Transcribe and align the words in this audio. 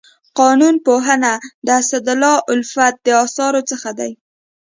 قانون 0.39 0.75
پوهنه 0.85 1.33
د 1.65 1.67
اسدالله 1.81 2.35
الفت 2.53 2.93
د 3.05 3.07
اثارو 3.25 3.61
څخه 3.71 3.89
دی. 3.99 4.11